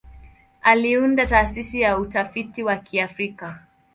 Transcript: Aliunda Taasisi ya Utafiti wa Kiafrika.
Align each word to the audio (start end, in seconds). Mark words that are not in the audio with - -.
Aliunda 0.61 1.25
Taasisi 1.27 1.81
ya 1.81 1.97
Utafiti 1.97 2.63
wa 2.63 2.75
Kiafrika. 2.75 3.63